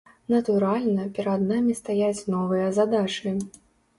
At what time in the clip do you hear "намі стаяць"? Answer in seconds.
1.51-2.25